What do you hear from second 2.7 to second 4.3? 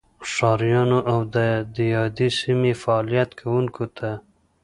فعالیت کوونکو ته